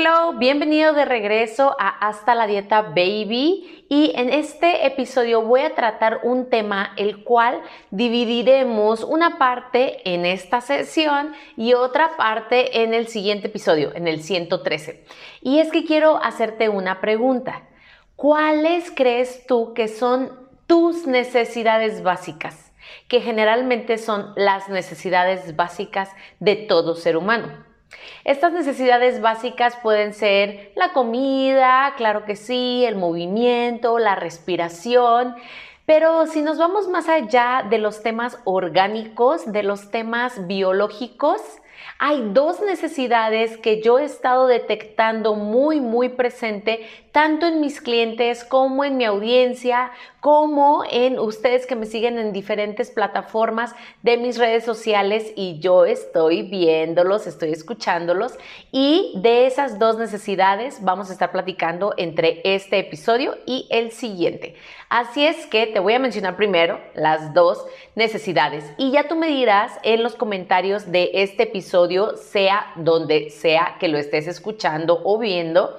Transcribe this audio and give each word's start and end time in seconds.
Hello, 0.00 0.34
bienvenido 0.34 0.92
de 0.92 1.04
regreso 1.04 1.74
a 1.76 1.88
Hasta 1.88 2.36
la 2.36 2.46
Dieta 2.46 2.82
Baby 2.82 3.84
y 3.88 4.12
en 4.14 4.28
este 4.28 4.86
episodio 4.86 5.42
voy 5.42 5.62
a 5.62 5.74
tratar 5.74 6.20
un 6.22 6.48
tema 6.50 6.92
el 6.96 7.24
cual 7.24 7.60
dividiremos 7.90 9.02
una 9.02 9.38
parte 9.38 10.08
en 10.08 10.24
esta 10.24 10.60
sesión 10.60 11.32
y 11.56 11.74
otra 11.74 12.16
parte 12.16 12.84
en 12.84 12.94
el 12.94 13.08
siguiente 13.08 13.48
episodio, 13.48 13.92
en 13.92 14.06
el 14.06 14.22
113. 14.22 15.04
Y 15.42 15.58
es 15.58 15.72
que 15.72 15.84
quiero 15.84 16.22
hacerte 16.22 16.68
una 16.68 17.00
pregunta. 17.00 17.62
¿Cuáles 18.14 18.92
crees 18.92 19.48
tú 19.48 19.74
que 19.74 19.88
son 19.88 20.30
tus 20.68 21.08
necesidades 21.08 22.04
básicas? 22.04 22.70
Que 23.08 23.20
generalmente 23.20 23.98
son 23.98 24.32
las 24.36 24.68
necesidades 24.68 25.56
básicas 25.56 26.08
de 26.38 26.54
todo 26.54 26.94
ser 26.94 27.16
humano. 27.16 27.67
Estas 28.24 28.52
necesidades 28.52 29.20
básicas 29.20 29.76
pueden 29.82 30.12
ser 30.12 30.72
la 30.74 30.92
comida, 30.92 31.94
claro 31.96 32.24
que 32.24 32.36
sí, 32.36 32.84
el 32.84 32.96
movimiento, 32.96 33.98
la 33.98 34.14
respiración, 34.14 35.34
pero 35.86 36.26
si 36.26 36.42
nos 36.42 36.58
vamos 36.58 36.88
más 36.88 37.08
allá 37.08 37.64
de 37.68 37.78
los 37.78 38.02
temas 38.02 38.38
orgánicos, 38.44 39.50
de 39.50 39.62
los 39.62 39.90
temas 39.90 40.46
biológicos, 40.46 41.40
hay 41.98 42.30
dos 42.32 42.60
necesidades 42.60 43.56
que 43.56 43.82
yo 43.82 43.98
he 43.98 44.04
estado 44.04 44.46
detectando 44.46 45.34
muy, 45.34 45.80
muy 45.80 46.08
presente, 46.08 46.86
tanto 47.12 47.46
en 47.46 47.60
mis 47.60 47.80
clientes 47.80 48.44
como 48.44 48.84
en 48.84 48.96
mi 48.96 49.04
audiencia, 49.04 49.90
como 50.20 50.82
en 50.90 51.18
ustedes 51.18 51.66
que 51.66 51.76
me 51.76 51.86
siguen 51.86 52.18
en 52.18 52.32
diferentes 52.32 52.90
plataformas 52.90 53.74
de 54.02 54.16
mis 54.16 54.38
redes 54.38 54.64
sociales 54.64 55.32
y 55.36 55.58
yo 55.58 55.84
estoy 55.84 56.42
viéndolos, 56.42 57.26
estoy 57.26 57.52
escuchándolos 57.52 58.34
y 58.72 59.14
de 59.16 59.46
esas 59.46 59.78
dos 59.78 59.98
necesidades 59.98 60.82
vamos 60.82 61.10
a 61.10 61.12
estar 61.12 61.32
platicando 61.32 61.94
entre 61.96 62.40
este 62.44 62.78
episodio 62.78 63.36
y 63.46 63.66
el 63.70 63.92
siguiente. 63.92 64.54
Así 64.88 65.26
es 65.26 65.46
que 65.46 65.66
te 65.66 65.80
voy 65.80 65.94
a 65.94 65.98
mencionar 65.98 66.36
primero 66.36 66.80
las 66.94 67.34
dos 67.34 67.64
necesidades 67.94 68.64
y 68.78 68.90
ya 68.90 69.06
tú 69.06 69.16
me 69.16 69.28
dirás 69.28 69.78
en 69.82 70.02
los 70.02 70.14
comentarios 70.14 70.90
de 70.90 71.10
este 71.14 71.44
episodio, 71.44 71.67
sea 72.16 72.72
donde 72.76 73.30
sea 73.30 73.76
que 73.80 73.88
lo 73.88 73.98
estés 73.98 74.26
escuchando 74.26 75.00
o 75.04 75.18
viendo, 75.18 75.76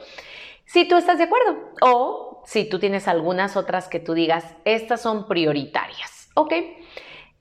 si 0.66 0.88
tú 0.88 0.98
estás 0.98 1.18
de 1.18 1.26
acuerdo 1.26 1.58
o 1.82 2.44
si 2.46 2.68
tú 2.68 2.80
tienes 2.80 3.08
algunas 3.08 3.58
otras 3.58 3.88
que 3.88 4.00
tú 4.00 4.14
digas, 4.14 4.46
estas 4.66 5.02
son 5.02 5.28
prioritarias, 5.28 6.30
¿ok? 6.36 6.54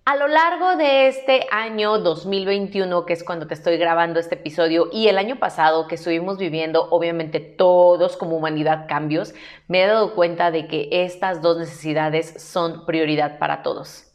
A 0.08 0.16
lo 0.16 0.26
largo 0.26 0.76
de 0.76 1.08
este 1.08 1.46
año 1.50 1.98
2021, 1.98 3.04
que 3.04 3.12
es 3.12 3.22
cuando 3.22 3.46
te 3.46 3.52
estoy 3.52 3.76
grabando 3.76 4.18
este 4.18 4.36
episodio, 4.36 4.88
y 4.90 5.08
el 5.08 5.18
año 5.18 5.38
pasado 5.38 5.86
que 5.86 5.96
estuvimos 5.96 6.38
viviendo, 6.38 6.88
obviamente 6.90 7.40
todos 7.40 8.16
como 8.16 8.38
humanidad 8.38 8.86
cambios, 8.88 9.34
me 9.66 9.82
he 9.82 9.86
dado 9.86 10.14
cuenta 10.14 10.50
de 10.50 10.66
que 10.66 10.88
estas 10.90 11.42
dos 11.42 11.58
necesidades 11.58 12.42
son 12.42 12.86
prioridad 12.86 13.38
para 13.38 13.62
todos. 13.62 14.07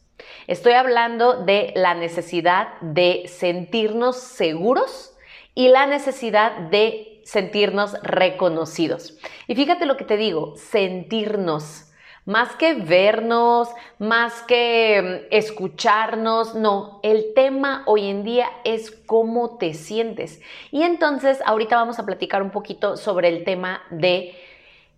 Estoy 0.48 0.74
hablando 0.74 1.44
de 1.44 1.74
la 1.76 1.94
necesidad 1.94 2.80
de 2.82 3.24
sentirnos 3.28 4.18
seguros 4.18 5.16
y 5.56 5.70
la 5.70 5.86
necesidad 5.86 6.52
de 6.70 7.22
sentirnos 7.24 7.94
reconocidos. 8.02 9.18
Y 9.48 9.56
fíjate 9.56 9.86
lo 9.86 9.98
que 9.98 10.06
te 10.06 10.18
digo, 10.18 10.56
sentirnos. 10.58 11.90
Más 12.26 12.56
que 12.56 12.74
vernos, 12.74 13.70
más 14.00 14.44
que 14.44 15.26
mm, 15.30 15.34
escucharnos, 15.36 16.56
no, 16.56 17.02
el 17.04 17.34
tema 17.36 17.84
hoy 17.86 18.10
en 18.10 18.24
día 18.24 18.48
es 18.64 18.92
cómo 18.92 19.58
te 19.58 19.74
sientes. 19.74 20.40
Y 20.72 20.84
entonces 20.84 21.42
ahorita 21.46 21.76
vamos 21.76 22.00
a 22.00 22.06
platicar 22.06 22.42
un 22.42 22.52
poquito 22.52 22.96
sobre 22.96 23.28
el 23.28 23.44
tema 23.44 23.84
de 23.90 24.36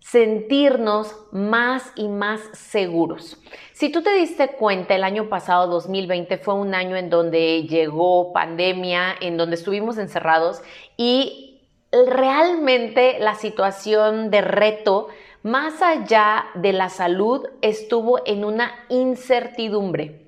sentirnos 0.00 1.14
más 1.32 1.92
y 1.96 2.08
más 2.08 2.40
seguros. 2.52 3.38
Si 3.72 3.90
tú 3.90 4.02
te 4.02 4.14
diste 4.14 4.52
cuenta, 4.52 4.94
el 4.94 5.04
año 5.04 5.28
pasado, 5.28 5.66
2020, 5.66 6.38
fue 6.38 6.54
un 6.54 6.74
año 6.74 6.96
en 6.96 7.10
donde 7.10 7.64
llegó 7.64 8.32
pandemia, 8.32 9.14
en 9.20 9.36
donde 9.36 9.56
estuvimos 9.56 9.98
encerrados 9.98 10.62
y 10.96 11.60
realmente 11.92 13.18
la 13.20 13.34
situación 13.34 14.30
de 14.30 14.40
reto, 14.42 15.08
más 15.42 15.80
allá 15.82 16.46
de 16.54 16.72
la 16.72 16.88
salud, 16.88 17.46
estuvo 17.62 18.20
en 18.26 18.44
una 18.44 18.72
incertidumbre. 18.88 20.26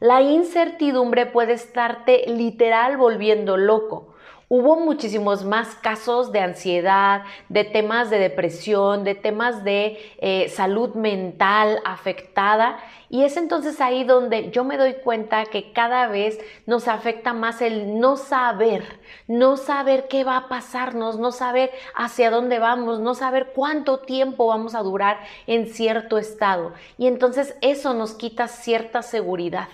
La 0.00 0.22
incertidumbre 0.22 1.26
puede 1.26 1.52
estarte 1.54 2.24
literal 2.26 2.96
volviendo 2.96 3.56
loco. 3.56 4.13
Hubo 4.48 4.76
muchísimos 4.76 5.44
más 5.44 5.74
casos 5.76 6.32
de 6.32 6.40
ansiedad, 6.40 7.22
de 7.48 7.64
temas 7.64 8.10
de 8.10 8.18
depresión, 8.18 9.04
de 9.04 9.14
temas 9.14 9.64
de 9.64 9.98
eh, 10.18 10.48
salud 10.48 10.94
mental 10.94 11.80
afectada 11.84 12.78
y 13.14 13.22
es 13.22 13.36
entonces 13.36 13.80
ahí 13.80 14.02
donde 14.02 14.50
yo 14.50 14.64
me 14.64 14.76
doy 14.76 14.94
cuenta 14.94 15.44
que 15.46 15.72
cada 15.72 16.08
vez 16.08 16.36
nos 16.66 16.88
afecta 16.88 17.32
más 17.32 17.62
el 17.62 18.00
no 18.00 18.16
saber, 18.16 18.82
no 19.28 19.56
saber 19.56 20.08
qué 20.08 20.24
va 20.24 20.36
a 20.36 20.48
pasarnos, 20.48 21.16
no 21.18 21.30
saber 21.30 21.70
hacia 21.94 22.32
dónde 22.32 22.58
vamos, 22.58 22.98
no 22.98 23.14
saber 23.14 23.52
cuánto 23.54 24.00
tiempo 24.00 24.48
vamos 24.48 24.74
a 24.74 24.82
durar 24.82 25.20
en 25.46 25.68
cierto 25.68 26.18
estado. 26.18 26.72
Y 26.98 27.06
entonces 27.06 27.54
eso 27.60 27.94
nos 27.94 28.14
quita 28.14 28.48
cierta 28.48 29.00
seguridad. 29.02 29.68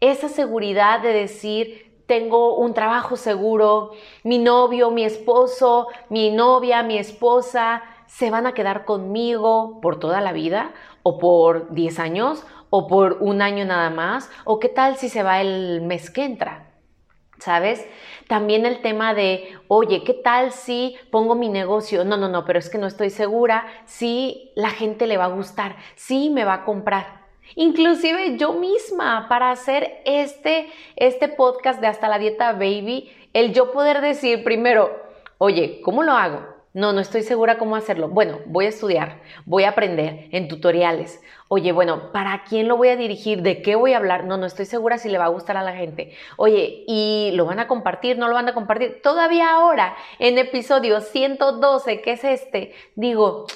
Esa 0.00 0.28
seguridad 0.28 1.00
de 1.00 1.12
decir, 1.12 1.85
tengo 2.06 2.56
un 2.56 2.74
trabajo 2.74 3.16
seguro, 3.16 3.92
mi 4.22 4.38
novio, 4.38 4.90
mi 4.90 5.04
esposo, 5.04 5.88
mi 6.08 6.30
novia, 6.30 6.82
mi 6.82 6.98
esposa, 6.98 7.82
se 8.06 8.30
van 8.30 8.46
a 8.46 8.54
quedar 8.54 8.84
conmigo 8.84 9.80
por 9.80 9.98
toda 9.98 10.20
la 10.20 10.32
vida 10.32 10.72
o 11.02 11.18
por 11.18 11.72
10 11.72 11.98
años 11.98 12.44
o 12.70 12.86
por 12.86 13.18
un 13.20 13.42
año 13.42 13.64
nada 13.64 13.90
más, 13.90 14.30
o 14.44 14.58
qué 14.58 14.68
tal 14.68 14.96
si 14.96 15.08
se 15.08 15.22
va 15.22 15.40
el 15.40 15.82
mes 15.82 16.10
que 16.10 16.24
entra. 16.24 16.62
¿Sabes? 17.38 17.86
También 18.28 18.64
el 18.64 18.80
tema 18.80 19.12
de, 19.12 19.58
oye, 19.68 20.04
¿qué 20.04 20.14
tal 20.14 20.52
si 20.52 20.96
pongo 21.10 21.34
mi 21.34 21.50
negocio? 21.50 22.02
No, 22.04 22.16
no, 22.16 22.30
no, 22.30 22.46
pero 22.46 22.58
es 22.58 22.70
que 22.70 22.78
no 22.78 22.86
estoy 22.86 23.10
segura 23.10 23.66
si 23.84 24.52
la 24.56 24.70
gente 24.70 25.06
le 25.06 25.18
va 25.18 25.26
a 25.26 25.28
gustar, 25.28 25.76
si 25.96 26.30
me 26.30 26.44
va 26.44 26.54
a 26.54 26.64
comprar. 26.64 27.25
Inclusive 27.54 28.36
yo 28.36 28.54
misma 28.54 29.26
para 29.28 29.50
hacer 29.50 30.00
este, 30.04 30.68
este 30.96 31.28
podcast 31.28 31.80
de 31.80 31.86
Hasta 31.86 32.08
la 32.08 32.18
Dieta 32.18 32.52
Baby, 32.52 33.10
el 33.32 33.52
yo 33.52 33.72
poder 33.72 34.00
decir 34.00 34.42
primero, 34.44 34.90
oye, 35.38 35.80
¿cómo 35.82 36.02
lo 36.02 36.12
hago? 36.12 36.56
No, 36.76 36.92
no 36.92 37.00
estoy 37.00 37.22
segura 37.22 37.56
cómo 37.56 37.74
hacerlo. 37.74 38.10
Bueno, 38.10 38.40
voy 38.44 38.66
a 38.66 38.68
estudiar, 38.68 39.22
voy 39.46 39.64
a 39.64 39.70
aprender 39.70 40.28
en 40.30 40.46
tutoriales. 40.46 41.22
Oye, 41.48 41.72
bueno, 41.72 42.12
¿para 42.12 42.44
quién 42.44 42.68
lo 42.68 42.76
voy 42.76 42.88
a 42.88 42.96
dirigir? 42.96 43.40
¿De 43.40 43.62
qué 43.62 43.76
voy 43.76 43.94
a 43.94 43.96
hablar? 43.96 44.24
No, 44.24 44.36
no 44.36 44.44
estoy 44.44 44.66
segura 44.66 44.98
si 44.98 45.08
le 45.08 45.16
va 45.16 45.24
a 45.24 45.28
gustar 45.28 45.56
a 45.56 45.62
la 45.62 45.72
gente. 45.72 46.12
Oye, 46.36 46.84
¿y 46.86 47.30
lo 47.32 47.46
van 47.46 47.60
a 47.60 47.66
compartir? 47.66 48.18
¿No 48.18 48.28
lo 48.28 48.34
van 48.34 48.50
a 48.50 48.52
compartir? 48.52 49.00
Todavía 49.02 49.52
ahora, 49.52 49.96
en 50.18 50.36
episodio 50.36 51.00
112, 51.00 52.02
que 52.02 52.12
es 52.12 52.24
este, 52.24 52.74
digo, 52.94 53.46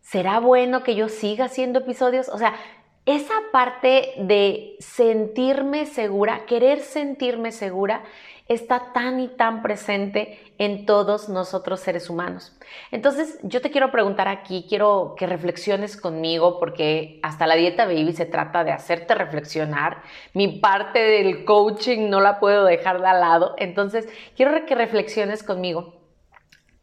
¿será 0.00 0.40
bueno 0.40 0.82
que 0.82 0.94
yo 0.94 1.10
siga 1.10 1.44
haciendo 1.44 1.80
episodios? 1.80 2.30
O 2.30 2.38
sea, 2.38 2.54
esa 3.04 3.34
parte 3.50 4.14
de 4.18 4.76
sentirme 4.78 5.86
segura, 5.86 6.46
querer 6.46 6.80
sentirme 6.80 7.50
segura, 7.50 8.04
está 8.46 8.92
tan 8.92 9.18
y 9.18 9.28
tan 9.28 9.62
presente 9.62 10.38
en 10.58 10.86
todos 10.86 11.28
nosotros 11.28 11.80
seres 11.80 12.08
humanos. 12.10 12.56
Entonces, 12.90 13.38
yo 13.42 13.60
te 13.60 13.70
quiero 13.70 13.90
preguntar 13.90 14.28
aquí, 14.28 14.66
quiero 14.68 15.14
que 15.16 15.26
reflexiones 15.26 15.96
conmigo, 15.96 16.60
porque 16.60 17.18
hasta 17.22 17.46
la 17.46 17.56
dieta 17.56 17.86
baby 17.86 18.12
se 18.12 18.26
trata 18.26 18.62
de 18.62 18.72
hacerte 18.72 19.14
reflexionar. 19.14 20.02
Mi 20.32 20.60
parte 20.60 21.00
del 21.00 21.44
coaching 21.44 22.08
no 22.08 22.20
la 22.20 22.38
puedo 22.38 22.64
dejar 22.64 23.00
de 23.00 23.08
al 23.08 23.20
lado. 23.20 23.54
Entonces, 23.58 24.08
quiero 24.36 24.64
que 24.64 24.74
reflexiones 24.74 25.42
conmigo. 25.42 26.00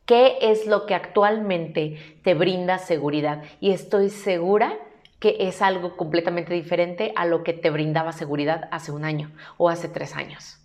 ¿Qué 0.06 0.38
es 0.42 0.66
lo 0.66 0.86
que 0.86 0.96
actualmente 0.96 2.20
te 2.24 2.34
brinda 2.34 2.80
seguridad? 2.80 3.44
Y 3.60 3.72
estoy 3.72 4.10
segura 4.10 4.76
que 5.20 5.36
es 5.40 5.62
algo 5.62 5.98
completamente 5.98 6.54
diferente 6.54 7.14
a 7.16 7.26
lo 7.26 7.44
que 7.44 7.54
te 7.54 7.70
brindaba 7.70 8.12
seguridad 8.12 8.70
hace 8.72 8.92
un 8.92 9.06
año 9.06 9.32
o 9.58 9.70
hace 9.70 9.90
tres 9.90 10.16
años 10.16 10.60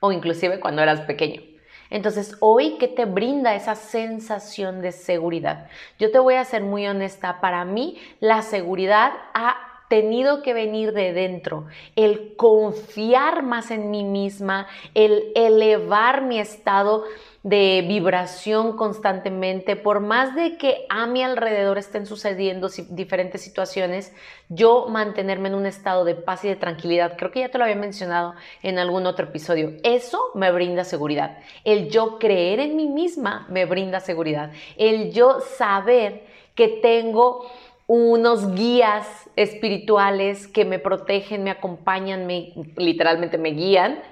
o 0.00 0.12
inclusive 0.12 0.60
cuando 0.60 0.82
eras 0.82 1.00
pequeño. 1.02 1.42
Entonces, 1.90 2.36
hoy, 2.40 2.76
¿qué 2.78 2.86
te 2.86 3.06
brinda 3.06 3.54
esa 3.54 3.74
sensación 3.74 4.82
de 4.82 4.92
seguridad? 4.92 5.68
Yo 5.98 6.10
te 6.10 6.18
voy 6.18 6.34
a 6.34 6.44
ser 6.44 6.62
muy 6.62 6.86
honesta, 6.86 7.40
para 7.40 7.64
mí 7.64 7.98
la 8.20 8.42
seguridad 8.42 9.12
ha 9.32 9.67
tenido 9.88 10.42
que 10.42 10.54
venir 10.54 10.92
de 10.92 11.12
dentro, 11.12 11.66
el 11.96 12.36
confiar 12.36 13.42
más 13.42 13.70
en 13.70 13.90
mí 13.90 14.04
misma, 14.04 14.66
el 14.94 15.32
elevar 15.34 16.22
mi 16.22 16.38
estado 16.38 17.04
de 17.42 17.84
vibración 17.86 18.76
constantemente, 18.76 19.76
por 19.76 20.00
más 20.00 20.34
de 20.34 20.58
que 20.58 20.86
a 20.90 21.06
mi 21.06 21.22
alrededor 21.22 21.78
estén 21.78 22.04
sucediendo 22.04 22.68
diferentes 22.90 23.40
situaciones, 23.40 24.12
yo 24.48 24.86
mantenerme 24.88 25.48
en 25.48 25.54
un 25.54 25.64
estado 25.64 26.04
de 26.04 26.14
paz 26.14 26.44
y 26.44 26.48
de 26.48 26.56
tranquilidad, 26.56 27.16
creo 27.16 27.30
que 27.30 27.40
ya 27.40 27.48
te 27.48 27.56
lo 27.56 27.64
había 27.64 27.76
mencionado 27.76 28.34
en 28.62 28.78
algún 28.78 29.06
otro 29.06 29.26
episodio, 29.26 29.72
eso 29.82 30.30
me 30.34 30.50
brinda 30.50 30.84
seguridad. 30.84 31.38
El 31.64 31.88
yo 31.88 32.18
creer 32.18 32.60
en 32.60 32.76
mí 32.76 32.86
misma 32.86 33.46
me 33.48 33.64
brinda 33.64 34.00
seguridad. 34.00 34.50
El 34.76 35.12
yo 35.12 35.40
saber 35.40 36.26
que 36.54 36.68
tengo 36.68 37.48
unos 37.88 38.54
guías 38.54 39.30
espirituales 39.34 40.46
que 40.46 40.66
me 40.66 40.78
protegen, 40.78 41.42
me 41.42 41.50
acompañan, 41.50 42.26
me, 42.26 42.52
literalmente 42.76 43.38
me 43.38 43.50
guían, 43.50 44.02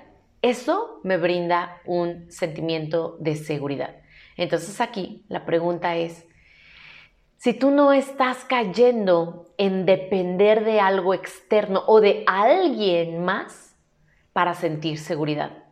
eso 0.41 1.01
me 1.05 1.19
brinda 1.19 1.83
un 1.85 2.31
sentimiento 2.33 3.19
de 3.21 3.37
seguridad. 3.37 3.97
Entonces 4.39 4.81
aquí 4.81 5.25
la 5.29 5.45
pregunta 5.45 5.95
es, 5.95 6.27
si 7.37 7.53
tú 7.53 7.71
no 7.71 7.93
estás 7.93 8.47
cayendo 8.47 9.53
en 9.59 9.85
depender 9.85 10.65
de 10.65 10.81
algo 10.81 11.13
externo 11.13 11.85
o 11.87 12.01
de 12.01 12.25
alguien 12.27 13.23
más 13.25 13.77
para 14.33 14.55
sentir 14.55 14.99
seguridad, 14.99 15.65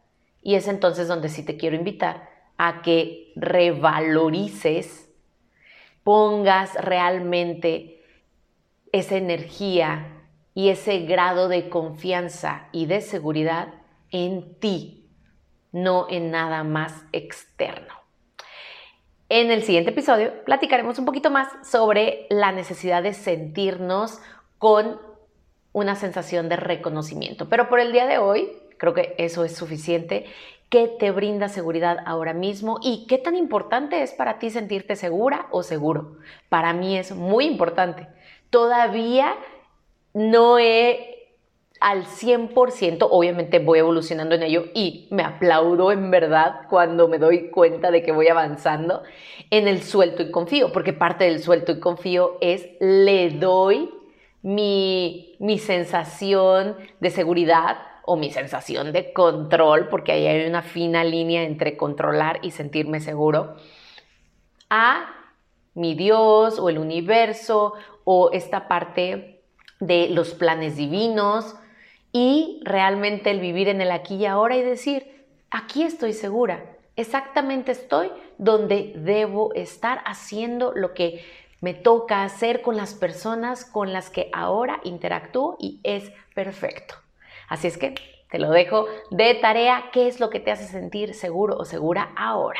y 0.42 0.56
es 0.56 0.68
entonces 0.68 1.08
donde 1.08 1.30
sí 1.30 1.42
te 1.42 1.56
quiero 1.56 1.74
invitar 1.74 2.28
a 2.58 2.82
que 2.82 3.32
revalorices, 3.34 5.03
pongas 6.04 6.74
realmente 6.74 8.02
esa 8.92 9.16
energía 9.16 10.22
y 10.54 10.68
ese 10.68 11.00
grado 11.00 11.48
de 11.48 11.68
confianza 11.68 12.68
y 12.70 12.86
de 12.86 13.00
seguridad 13.00 13.74
en 14.10 14.54
ti, 14.60 15.10
no 15.72 16.06
en 16.08 16.30
nada 16.30 16.62
más 16.62 17.04
externo. 17.10 17.92
En 19.28 19.50
el 19.50 19.64
siguiente 19.64 19.90
episodio 19.90 20.44
platicaremos 20.44 20.98
un 20.98 21.06
poquito 21.06 21.30
más 21.30 21.48
sobre 21.68 22.26
la 22.30 22.52
necesidad 22.52 23.02
de 23.02 23.14
sentirnos 23.14 24.20
con 24.58 25.00
una 25.72 25.96
sensación 25.96 26.48
de 26.48 26.56
reconocimiento. 26.56 27.48
Pero 27.48 27.68
por 27.68 27.80
el 27.80 27.90
día 27.90 28.06
de 28.06 28.18
hoy, 28.18 28.52
creo 28.78 28.94
que 28.94 29.14
eso 29.18 29.44
es 29.44 29.56
suficiente. 29.56 30.26
¿Qué 30.74 30.88
te 30.88 31.12
brinda 31.12 31.48
seguridad 31.48 31.98
ahora 32.04 32.34
mismo 32.34 32.80
y 32.82 33.06
qué 33.06 33.16
tan 33.16 33.36
importante 33.36 34.02
es 34.02 34.12
para 34.12 34.40
ti 34.40 34.50
sentirte 34.50 34.96
segura 34.96 35.46
o 35.52 35.62
seguro? 35.62 36.16
Para 36.48 36.72
mí 36.72 36.98
es 36.98 37.14
muy 37.14 37.44
importante. 37.44 38.08
Todavía 38.50 39.36
no 40.14 40.58
he 40.58 41.28
al 41.78 42.06
100%, 42.06 43.06
obviamente 43.08 43.60
voy 43.60 43.78
evolucionando 43.78 44.34
en 44.34 44.42
ello 44.42 44.64
y 44.74 45.06
me 45.12 45.22
aplaudo 45.22 45.92
en 45.92 46.10
verdad 46.10 46.62
cuando 46.68 47.06
me 47.06 47.18
doy 47.18 47.50
cuenta 47.50 47.92
de 47.92 48.02
que 48.02 48.10
voy 48.10 48.26
avanzando 48.26 49.04
en 49.50 49.68
el 49.68 49.80
suelto 49.80 50.24
y 50.24 50.32
confío, 50.32 50.72
porque 50.72 50.92
parte 50.92 51.22
del 51.22 51.40
suelto 51.40 51.70
y 51.70 51.78
confío 51.78 52.36
es 52.40 52.68
le 52.80 53.30
doy 53.30 53.94
mi, 54.42 55.36
mi 55.38 55.60
sensación 55.60 56.76
de 56.98 57.10
seguridad 57.10 57.76
o 58.06 58.16
mi 58.16 58.30
sensación 58.30 58.92
de 58.92 59.12
control, 59.12 59.88
porque 59.88 60.12
ahí 60.12 60.26
hay 60.26 60.46
una 60.46 60.62
fina 60.62 61.04
línea 61.04 61.42
entre 61.42 61.76
controlar 61.76 62.40
y 62.42 62.50
sentirme 62.50 63.00
seguro, 63.00 63.56
a 64.70 65.06
mi 65.74 65.94
Dios 65.94 66.58
o 66.58 66.68
el 66.68 66.78
universo 66.78 67.74
o 68.04 68.30
esta 68.32 68.68
parte 68.68 69.42
de 69.80 70.08
los 70.08 70.34
planes 70.34 70.76
divinos 70.76 71.56
y 72.12 72.60
realmente 72.64 73.30
el 73.30 73.40
vivir 73.40 73.68
en 73.68 73.80
el 73.80 73.90
aquí 73.90 74.16
y 74.16 74.26
ahora 74.26 74.56
y 74.56 74.62
decir, 74.62 75.26
aquí 75.50 75.82
estoy 75.82 76.12
segura, 76.12 76.76
exactamente 76.96 77.72
estoy 77.72 78.10
donde 78.38 78.92
debo 78.96 79.52
estar 79.54 80.02
haciendo 80.06 80.72
lo 80.74 80.94
que 80.94 81.24
me 81.60 81.74
toca 81.74 82.24
hacer 82.24 82.62
con 82.62 82.76
las 82.76 82.94
personas 82.94 83.64
con 83.64 83.92
las 83.92 84.10
que 84.10 84.28
ahora 84.32 84.80
interactúo 84.84 85.56
y 85.58 85.80
es 85.82 86.12
perfecto. 86.34 87.03
Así 87.54 87.68
es 87.68 87.78
que 87.78 87.94
te 88.32 88.40
lo 88.40 88.50
dejo 88.50 88.86
de 89.12 89.32
tarea, 89.36 89.84
qué 89.92 90.08
es 90.08 90.18
lo 90.18 90.28
que 90.28 90.40
te 90.40 90.50
hace 90.50 90.66
sentir 90.66 91.14
seguro 91.14 91.56
o 91.56 91.64
segura 91.64 92.10
ahora. 92.16 92.58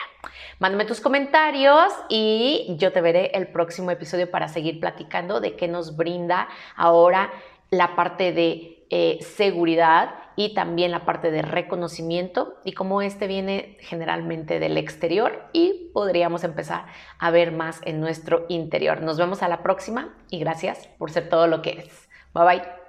Mándame 0.60 0.84
tus 0.84 1.00
comentarios 1.00 1.92
y 2.08 2.76
yo 2.78 2.92
te 2.92 3.00
veré 3.00 3.32
el 3.34 3.48
próximo 3.48 3.90
episodio 3.90 4.30
para 4.30 4.46
seguir 4.46 4.78
platicando 4.78 5.40
de 5.40 5.56
qué 5.56 5.66
nos 5.66 5.96
brinda 5.96 6.46
ahora 6.76 7.32
la 7.70 7.96
parte 7.96 8.30
de 8.30 8.86
eh, 8.88 9.18
seguridad 9.20 10.14
y 10.36 10.54
también 10.54 10.92
la 10.92 11.04
parte 11.04 11.32
de 11.32 11.42
reconocimiento 11.42 12.54
y 12.64 12.74
cómo 12.74 13.02
este 13.02 13.26
viene 13.26 13.76
generalmente 13.80 14.60
del 14.60 14.76
exterior 14.76 15.48
y 15.52 15.90
podríamos 15.92 16.44
empezar 16.44 16.86
a 17.18 17.32
ver 17.32 17.50
más 17.50 17.80
en 17.84 17.98
nuestro 17.98 18.46
interior. 18.48 19.02
Nos 19.02 19.18
vemos 19.18 19.42
a 19.42 19.48
la 19.48 19.64
próxima 19.64 20.14
y 20.30 20.38
gracias 20.38 20.86
por 20.98 21.10
ser 21.10 21.28
todo 21.28 21.48
lo 21.48 21.62
que 21.62 21.70
es. 21.70 22.08
Bye 22.32 22.44
bye. 22.44 22.83